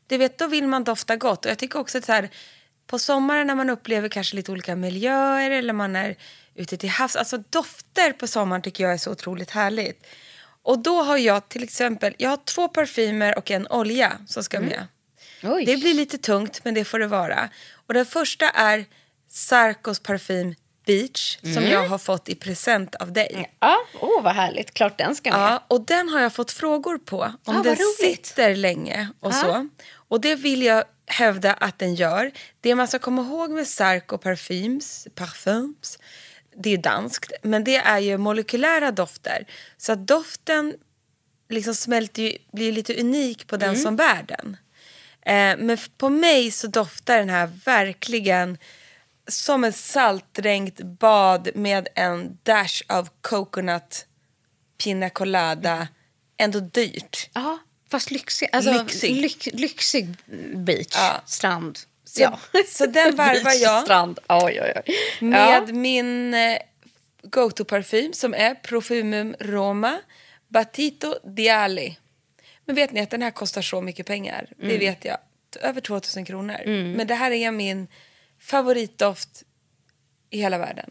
[0.06, 1.44] du vet, då vill man dofta gott.
[1.44, 2.30] Och jag tycker också att så här,
[2.86, 6.16] på sommaren när man upplever kanske lite olika miljöer eller man är
[6.54, 7.16] ute till havs.
[7.16, 10.06] Alltså dofter på sommaren tycker jag är så otroligt härligt.
[10.62, 14.60] Och då har jag till exempel, jag har två parfymer och en olja som ska
[14.60, 14.86] med.
[15.42, 15.64] Oj.
[15.64, 17.48] Det blir lite tungt men det får det vara.
[17.86, 18.84] Och den första är
[19.28, 20.54] Sarkos parfym
[20.86, 23.52] Beach som jag har fått i present av dig.
[23.60, 24.74] Ja, åh vad härligt.
[24.74, 25.40] Klart den ska med.
[25.40, 27.32] Ja, och den har jag fått frågor på.
[27.44, 28.26] Om Ah, den roligt.
[28.26, 29.68] sitter länge och så.
[30.08, 32.30] Och det vill jag hävda att den gör.
[32.60, 35.98] Det man ska komma ihåg med Sarko parfyms, parfums,
[36.56, 39.46] det är danskt, men det är ju molekylära dofter.
[39.76, 40.74] Så att doften
[41.50, 43.82] liksom smälter ju, blir lite unik på den Mm.
[43.82, 44.56] som bär den.
[45.26, 48.58] Eh, men på mig så doftar den här verkligen
[49.28, 54.06] som ett saltdränkt bad med en dash av coconut
[54.84, 55.88] pina colada.
[56.36, 57.30] Ändå dyrt.
[57.34, 57.58] Ja,
[57.90, 58.48] fast lyxig.
[58.52, 59.16] Alltså, Lyxig.
[59.16, 60.08] Lyx, lyxig
[60.54, 61.22] beach, Ja.
[61.26, 61.78] strand.
[62.04, 64.18] Så, så den varvar jag strand.
[64.28, 64.94] Oj, oj, oj.
[65.20, 65.72] med Ja.
[65.74, 66.58] min eh,
[67.22, 69.98] go-to-parfym som är Profumum Roma
[70.48, 71.98] Batito Diali.
[72.64, 74.46] Men vet ni att den här kostar så mycket pengar?
[74.58, 74.68] Mm.
[74.68, 75.18] Det vet jag.
[75.60, 76.56] Över 2000 kronor.
[76.96, 77.88] Men det här är min
[78.42, 79.42] favoritdoft
[80.30, 80.90] i hela världen.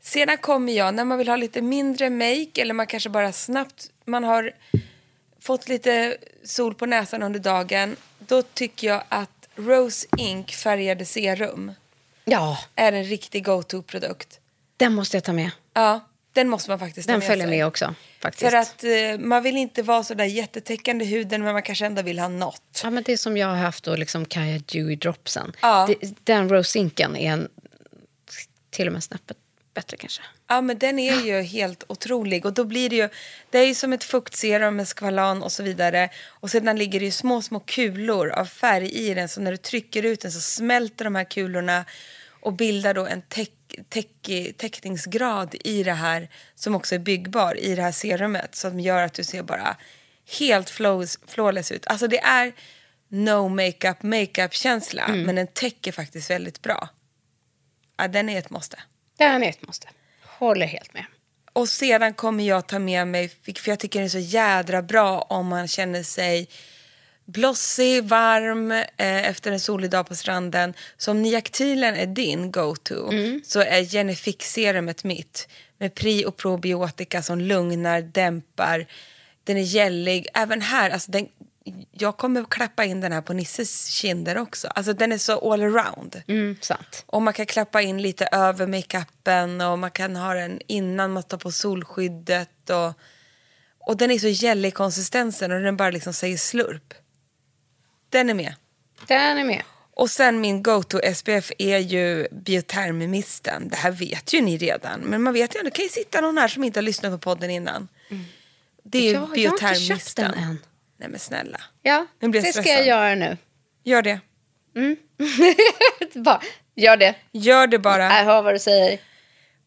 [0.00, 3.90] Sedan kommer jag, när man vill ha lite mindre make eller man kanske bara snabbt,
[4.04, 4.52] man har
[5.40, 7.96] fått lite sol på näsan under dagen.
[8.18, 11.72] Då tycker jag att Rose Ink färgade serum
[12.24, 14.40] ja, är en riktig go-to-produkt.
[14.76, 15.50] den måste jag ta med.
[15.74, 16.00] Ja,
[16.32, 17.56] den måste man faktiskt ta Den med följer sig.
[17.56, 17.94] med också.
[18.20, 18.50] Faktiskt.
[18.50, 21.86] För att eh, man vill inte vara så där jättetäckande i huden men man kanske
[21.86, 22.80] ändå vill ha något.
[22.82, 25.52] Ja, men det som jag har haft då, liksom Kaja Dewy Dropsen.
[25.60, 25.86] Ja.
[25.86, 27.48] Det, den Rose Inken är en,
[28.70, 29.36] till och med snäppet
[29.74, 30.22] bättre kanske.
[30.48, 33.08] Ja men den är ju helt otrolig och då blir det ju,
[33.50, 36.08] det är ju som ett fuktserum med skvalan och så vidare.
[36.26, 39.56] Och sedan ligger det ju små, små kulor av färg i den så när du
[39.56, 41.84] trycker ut den så smälter de här kulorna
[42.42, 43.52] och bildar då en täck,
[43.88, 49.02] täck, täckningsgrad i det här som också är byggbar i det här serumet som gör
[49.02, 49.76] att du ser bara
[50.38, 51.86] helt flows, flawless ut.
[51.86, 52.52] Alltså det är
[53.08, 56.88] no makeup makeup känsla men den täcker faktiskt väldigt bra.
[57.96, 58.78] Ja, den är ett måste.
[59.18, 59.88] Den är ett måste.
[60.22, 61.04] Håller helt med.
[61.52, 65.20] Och sedan kommer jag ta med mig, för jag tycker det är så jädra bra
[65.20, 66.48] om man känner sig
[67.24, 68.84] blossig, varm eh,
[69.28, 70.74] efter en solig dag på stranden.
[70.96, 73.10] Så om Niactylen är din go-to
[73.44, 75.48] så är Genifix-serumet mitt.
[75.78, 78.86] Med pri och probiotika som lugnar, dämpar.
[79.44, 80.26] Den är gällig.
[80.34, 81.28] Även här, alltså den,
[81.92, 84.68] jag kommer klappa in den här på Nisses kinder också.
[84.68, 86.22] Alltså den är så all around.
[86.26, 87.04] Mm, sant.
[87.06, 91.22] Och man kan klappa in lite över makeupen och man kan ha den innan man
[91.22, 92.70] tar på solskyddet.
[92.70, 92.92] Och,
[93.78, 96.94] och den är så gällig konsistensen och den bara liksom säger slurp.
[98.12, 98.54] Den är med.
[99.06, 99.62] Den är med.
[99.94, 103.68] Och sen min go-to SPF är ju biotermmisten.
[103.68, 105.00] Det här vet ju ni redan.
[105.00, 107.18] Men man vet ju, det kan ju sitta någon här som inte har lyssnat på
[107.18, 107.88] podden innan.
[108.82, 110.58] Det är ju Ja, jag har inte köpt den än.
[110.96, 111.60] Nej men snälla.
[111.82, 112.78] Ja, det jag ska stressad.
[112.78, 113.36] jag göra nu.
[113.84, 114.20] Gör det.
[116.14, 116.40] Bara,
[116.74, 117.14] gör det.
[117.32, 118.02] Gör det bara.
[118.02, 118.98] Jag hör vad du säger.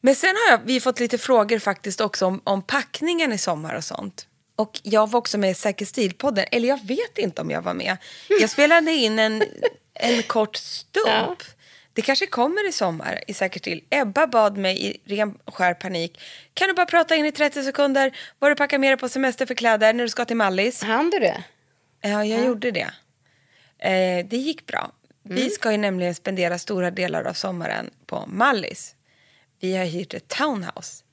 [0.01, 3.75] Men sen har jag, vi fått lite frågor faktiskt också om, om packningen i sommar
[3.75, 4.27] och sånt.
[4.55, 7.73] Och jag var också med i Säker stil-podden, eller jag vet inte om jag var
[7.73, 7.97] med.
[8.39, 9.43] Jag spelade in en,
[9.93, 11.07] en kort stump.
[11.07, 11.35] Ja.
[11.93, 13.83] Det kanske kommer i sommar i Säker stil.
[13.89, 16.19] Ebba bad mig i ren skär panik.
[16.53, 19.45] Kan du bara prata in i 30 sekunder vad du packar med dig på semester
[19.45, 20.83] för kläder när du ska till Mallis?
[20.83, 21.43] Han du det?
[22.01, 22.89] Ja, jag gjorde det.
[23.79, 24.91] Eh, det gick bra.
[25.23, 28.95] Vi ska ju nämligen spendera stora delar av sommaren på Mallis.
[29.59, 31.03] Vi har hyrt ett townhouse.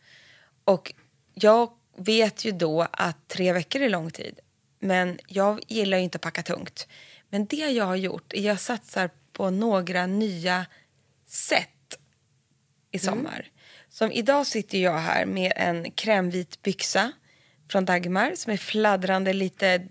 [0.64, 0.92] Och
[1.34, 4.38] jag vet ju då att tre veckor är lång tid.
[4.78, 6.88] Men jag gillar ju inte att packa tungt.
[7.30, 10.66] Men det jag har gjort är att jag satsar på några nya
[11.26, 11.98] sätt
[12.90, 13.50] i sommar.
[13.88, 17.12] Som idag sitter jag här med en krämvit byxa
[17.70, 19.86] från Dagmar som är fladdrande lite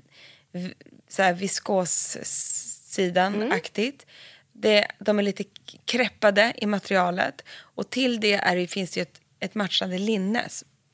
[0.52, 0.74] v-
[1.08, 4.06] så här viskossidan-aktigt.
[4.54, 5.50] Det, de är lite k-
[5.86, 10.50] kreppade i materialet och till det är finns det ett, ett matchande linne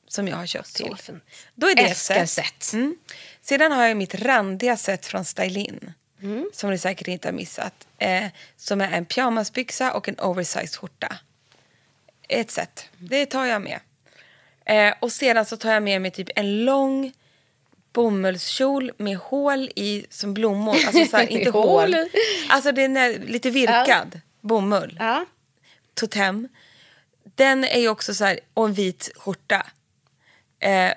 [0.08, 0.96] som jag har köpt till.
[0.96, 1.24] fint.
[1.54, 2.62] Då är det ett Älskar set.
[2.62, 2.72] set.
[2.72, 2.96] Mm.
[3.42, 5.92] Sedan har jag mitt randiga set från Stylin.
[6.22, 6.50] Mm.
[6.54, 7.86] Som ni säkert inte har missat.
[7.98, 8.24] Eh,
[8.56, 11.16] som är en pyjamasbyxa och en oversized skjorta.
[12.28, 12.88] Ett set.
[12.98, 13.80] Det tar jag med.
[14.64, 17.12] Eh, och sedan så tar jag med mig typ en lång
[17.92, 20.76] bomullskjol med hål i som blommor.
[20.86, 21.96] Alltså så här, inte Hål.
[22.48, 24.96] Alltså den är lite virkad bomull.
[25.00, 25.24] Ja.
[25.94, 26.48] Totem.
[27.34, 29.66] Den är ju också så här, och en vit skjorta.
[30.60, 30.92] Eh,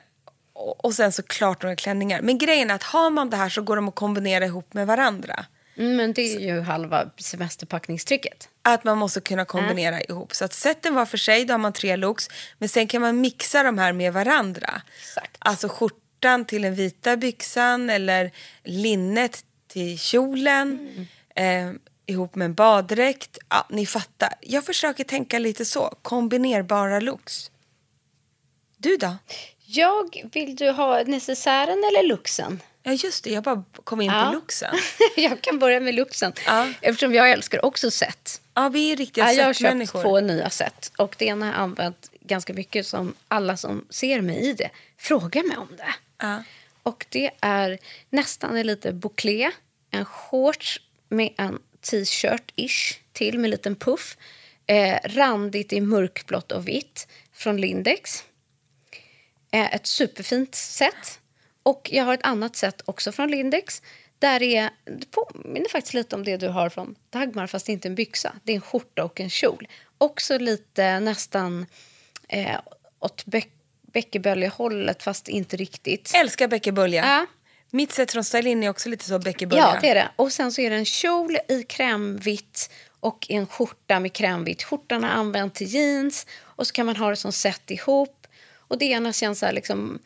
[0.54, 2.21] och, och sen såklart några klänningar.
[2.21, 4.88] Men grejen är att har man det här så går de att kombinera ihop med
[4.88, 5.45] varandra.
[5.78, 8.50] Mm, men det är ju halva semesterpackningstricket.
[8.62, 10.36] Att man måste kunna kombinera ihop.
[10.36, 12.28] Så att sätten var för sig, då har man tre looks.
[12.58, 14.82] Men sen kan man mixa de här med varandra.
[15.02, 15.38] Exakt.
[15.39, 18.32] Alltså skjortan till den vita byxan eller
[18.63, 20.89] linnet till kjolen.
[21.36, 21.71] Eh,
[22.06, 23.38] ihop med en baddräkt.
[23.50, 24.34] Ja, ni fattar.
[24.41, 25.93] Jag försöker tänka lite så.
[26.02, 27.52] Kombinerbara looks.
[28.82, 29.17] Du då?
[29.65, 32.62] Jag, vill du ha necessären eller luxen?
[32.84, 34.26] Ja just det, jag bara kom in Ja.
[34.26, 34.76] på looksen.
[35.15, 36.34] jag kan börja med luxen.
[36.46, 36.70] Ja.
[36.82, 38.41] Eftersom jag älskar också set.
[38.54, 40.91] Ja, vi är riktiga Ja, jag har köpt två nya set.
[40.98, 44.70] Och det ena har jag använt ganska mycket som alla som ser mig i det
[44.98, 45.94] frågar mig om det.
[46.17, 46.44] Ja.
[46.84, 49.52] Och det är nästan en lite bouclé,
[49.91, 54.17] en shorts med en t-shirt-ish till med en liten puff.
[54.67, 58.24] Eh, randigt i mörkblått och vitt från Lindex.
[59.51, 61.19] Eh, ett superfint set.
[61.63, 63.81] Och jag har ett annat set också från Lindex.
[64.19, 67.87] Där det är, det påminner faktiskt lite om det du har från Dagmar fast inte
[67.87, 68.35] en byxa.
[68.43, 69.67] Det är en skjorta och en kjol.
[69.97, 71.65] Också lite nästan
[72.27, 72.59] eh,
[72.99, 73.49] åt bäck,
[73.93, 76.11] bäckeböljehållet fast inte riktigt.
[76.15, 77.05] Älskar bäckebölja.
[77.05, 77.25] Ja.
[77.69, 79.71] Mitt sätt från Stylin är också lite så bäckebölja.
[79.73, 80.09] Ja, det är det.
[80.15, 84.63] Och sen så är det en kjol i krämvitt och en skjorta med krämvitt.
[84.63, 88.20] Skjortan är använd till jeans och så kan man ha det som set ihop.
[88.71, 89.99] Och det ena känns så här liksom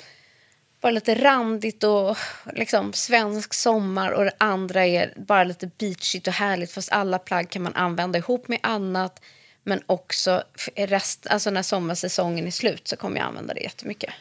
[0.81, 2.17] bara lite randigt och
[2.53, 7.49] liksom svensk sommar och det andra är bara lite beachigt och härligt fast alla plagg
[7.49, 9.21] kan man använda ihop med annat
[9.63, 10.43] men också
[10.75, 14.13] rest, alltså när sommarsäsongen är slut så kommer jag använda det jättemycket.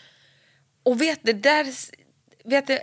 [0.83, 1.67] Och vet du, där,
[2.45, 2.79] vet du,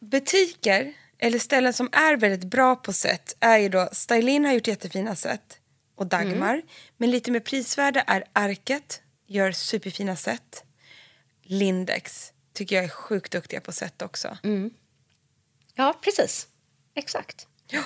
[0.00, 4.66] butiker eller ställen som är väldigt bra på set är ju då, Stylin har gjort
[4.66, 5.58] jättefina set
[5.94, 6.54] och Dagmar.
[6.54, 6.66] Mm.
[6.96, 10.65] Men lite mer prisvärda är Arket, gör superfina set.
[11.46, 14.38] Lindex tycker jag är sjukt duktiga på set också.
[14.42, 14.70] Mm.
[15.74, 16.48] Ja, precis.
[16.94, 17.46] Exakt.
[17.66, 17.82] Ja.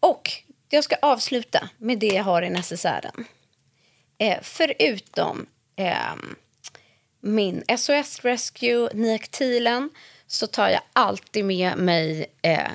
[0.00, 0.30] Och
[0.68, 3.24] jag ska avsluta med det jag har i necessären.
[4.18, 6.36] Eh, förutom ehm,
[7.20, 9.90] min SOS Rescue Niactilen
[10.26, 12.70] så tar jag alltid med mig eh,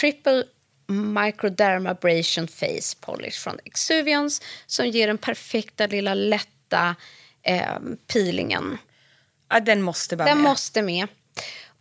[0.00, 0.44] Triple
[0.86, 6.96] Microdermabrasion Face Polish från Exuviance som ger den perfekta lilla lätta
[7.42, 8.78] eh, peelingen.
[9.52, 10.50] Ja, den måste vara Den med.
[10.50, 11.06] måste med.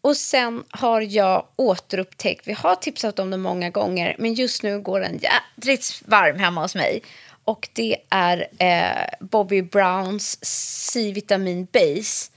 [0.02, 4.80] Och sen har jag återupptäckt, vi har tipsat om den många gånger, men just nu
[4.80, 7.02] går den jädrigt varm hemma hos mig.
[7.44, 10.46] Och det är eh, Bobby Browns
[10.92, 12.32] C-vitamin base.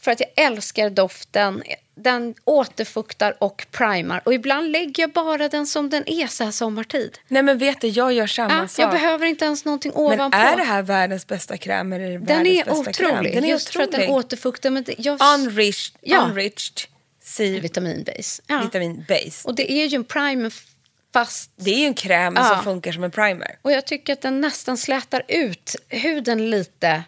[0.00, 1.62] För att jag älskar doften.
[1.98, 4.22] Den återfuktar och primar.
[4.24, 7.18] Och ibland lägger jag bara den som den är så här sommartid.
[7.28, 8.82] Nej men vet du, jag gör samma Ja, sak.
[8.84, 10.38] jag behöver inte ens någonting men ovanpå.
[10.38, 13.10] är det här världens bästa kräm eller är det den världens är bästa kräm?
[13.12, 13.34] otrolig.
[13.34, 14.70] Den är just för att den återfuktar.
[14.70, 16.20] Men det, jag, Unreached, Ja.
[16.28, 16.80] unreached
[17.22, 18.42] C vitaminbase.
[18.46, 18.60] Ja.
[18.64, 19.48] vitamin base.
[19.48, 20.52] Och det är ju en primer
[21.12, 21.50] fast...
[21.56, 22.44] Det är ju en kräm Ja.
[22.44, 23.58] som funkar som en primer.
[23.62, 27.02] Och jag tycker att den nästan slätar ut huden lite.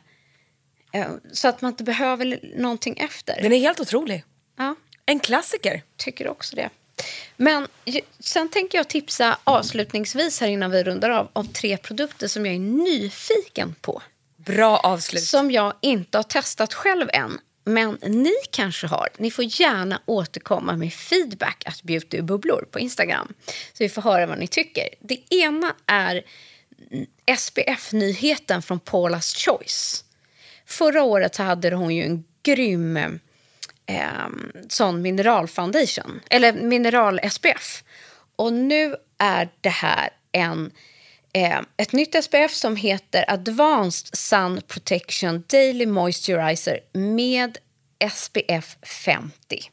[0.93, 3.43] eh, Så att man inte behöver någonting efter.
[3.43, 4.25] Den är helt otrolig.
[4.59, 4.75] Ja,
[5.07, 5.83] En klassiker.
[5.97, 6.71] tycker också det.
[7.37, 7.69] Men
[8.21, 12.55] sen tänker jag tipsa avslutningsvis här innan vi rundar av om tre produkter som jag
[12.55, 14.03] är nyfiken på.
[14.37, 15.23] Bra avslut.
[15.23, 17.39] Som jag inte har testat själv än.
[17.65, 19.09] Men ni kanske har.
[19.19, 23.35] Ni får gärna återkomma med feedback att beautybubblor på Instagram.
[23.47, 24.89] Så vi får höra vad ni tycker.
[25.01, 26.25] Det ena är
[27.37, 30.05] SPF-nyheten från Paula's Choice.
[30.67, 33.21] Förra året hade hon ju en grym
[33.89, 34.29] eh,
[34.69, 37.85] sån mineralfoundation, eller mineral-SPF.
[38.37, 40.73] Och nu är det här en,
[41.33, 47.59] eh, ett nytt SPF som heter Advanced Sun Protection Daily Moisturizer med
[48.13, 49.71] SPF 50.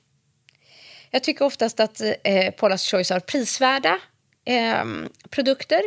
[1.11, 3.99] Jag tycker oftast att eh, Paula's Choice har prisvärda
[4.45, 4.85] eh,
[5.29, 5.81] produkter.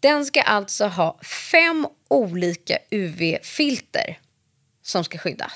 [0.00, 1.18] Den ska alltså ha
[1.52, 4.18] fem olika UV-filter
[4.82, 5.52] som ska skydda.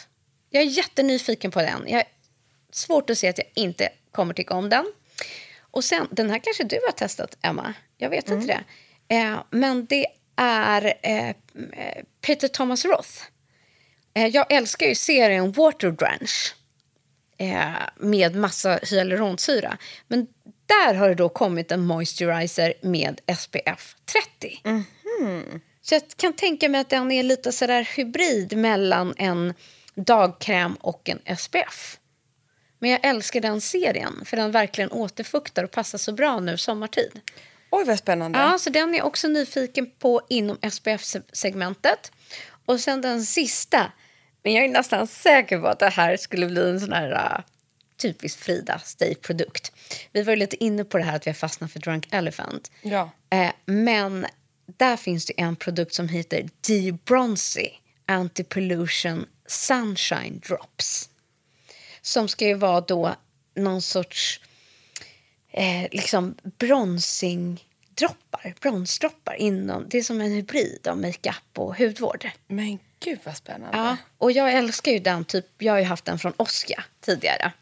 [0.54, 1.84] Jag är jättenyfiken på den.
[1.86, 2.04] Jag
[2.72, 4.92] svårt att se att jag inte kommer tycka om den.
[5.60, 7.74] Och sen, den här kanske du har testat, Emma.
[7.96, 8.46] Jag vet inte
[9.08, 9.16] det.
[9.16, 11.34] Eh, men det är eh,
[12.20, 13.10] Peter Thomas Roth.
[14.14, 16.54] Eh, jag älskar ju serien Water Drench
[17.38, 19.78] eh, med massa hyaluronsyra.
[20.08, 20.26] Men
[20.66, 24.60] där har det då kommit en moisturizer med SPF 30.
[25.82, 29.54] Så jag kan tänka mig att den är lite sådär hybrid mellan en
[29.94, 31.98] dagkräm och en SPF.
[32.78, 37.20] Men jag älskar den serien för den verkligen återfuktar och passar så bra nu sommartid.
[37.70, 38.38] Oj vad spännande.
[38.38, 42.12] Ja, så den är jag också nyfiken på inom SPF-segmentet.
[42.66, 43.92] Och sen den sista,
[44.42, 47.44] Men jag är nästan säker på att det här skulle bli en sån här uh,
[47.96, 49.72] typisk Frida Stay-produkt.
[50.12, 52.70] Vi var ju lite inne på det här att vi har fastnat för Drunk Elephant.
[52.82, 53.10] Ja.
[53.30, 54.26] Eh, men
[54.66, 57.68] där finns det en produkt som heter D-Bronzy
[58.06, 61.08] Anti-Pollution Sunshine Drops.
[62.02, 63.14] Som ska ju vara då
[63.54, 64.40] någon sorts
[65.50, 72.30] eh, liksom bronzingdroppar, bronsdroppar inom, det är som en hybrid av makeup och hudvård.
[72.46, 73.78] Men gud vad spännande.
[73.78, 77.52] Ja, och jag älskar ju den typ, jag har ju haft den från Oskia tidigare.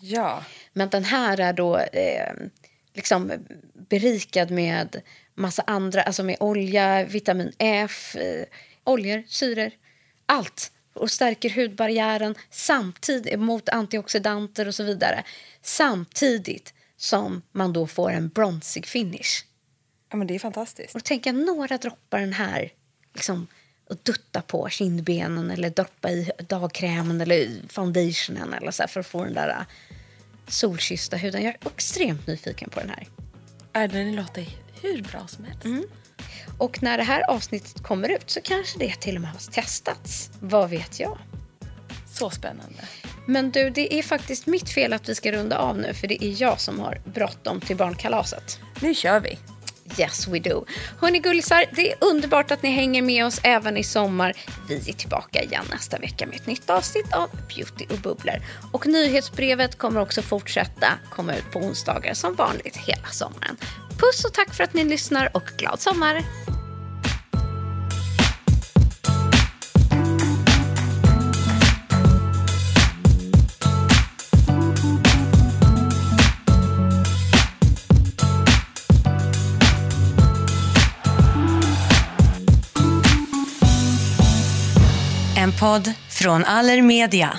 [0.00, 0.44] Ja.
[0.72, 2.32] Men den här är då eh,
[2.94, 3.32] liksom
[3.74, 5.02] berikad med
[5.34, 8.44] massa andra, alltså med olja, vitamin F, eh,
[8.84, 9.70] oljor, syror,
[10.26, 10.72] allt.
[10.98, 15.24] Och stärker hudbarriären samtidigt mot antioxidanter och så vidare.
[15.62, 19.44] Samtidigt som man då får en bronsig finish.
[20.10, 20.94] ja, men det är fantastiskt.
[20.94, 22.72] Och tänka några droppar den här
[23.14, 23.46] liksom,
[23.88, 29.24] och dutta på kindbenen eller droppa i dagkrämen eller foundationen eller så för att få
[29.24, 29.66] den där äh,
[30.48, 31.42] solkyssta huden.
[31.42, 33.08] Jag är extremt nyfiken på den här.
[33.82, 34.46] Äh, den låter
[34.82, 35.64] hur bra som helst.
[36.58, 40.30] Och när det här avsnittet kommer ut så kanske det till och med har testats.
[40.40, 41.18] Vad vet jag?
[42.14, 42.82] Så spännande.
[43.26, 46.24] Men du, det är faktiskt mitt fel att vi ska runda av nu för det
[46.24, 48.58] är jag som har bråttom till barnkalaset.
[48.80, 49.38] Nu kör vi.
[49.98, 50.64] Yes we do.
[51.00, 54.32] Hörni gullisar, det är underbart att ni hänger med oss även i sommar.
[54.68, 58.36] Vi är tillbaka igen nästa vecka med ett nytt avsnitt av Beauty och bubblor.
[58.72, 63.56] Och nyhetsbrevet kommer också fortsätta komma ut på onsdagar som vanligt hela sommaren.
[63.98, 66.24] Puss och tack för att ni lyssnar och glad sommar!
[85.36, 87.38] En podd från Allermedia.